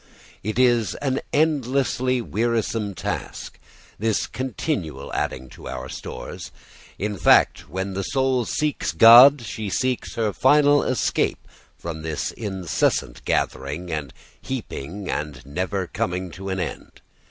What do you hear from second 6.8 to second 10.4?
In fact, when the soul seeks God she seeks her